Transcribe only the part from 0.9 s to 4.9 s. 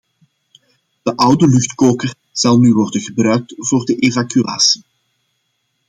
De oude luchtkoker zal nu worden gebruikt voor de evacuatie.